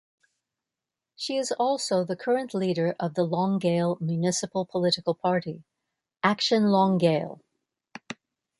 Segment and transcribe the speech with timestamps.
[1.15, 5.63] She is also the current leader of the Longueuil municipal political party
[6.23, 7.39] "Action Longueuil".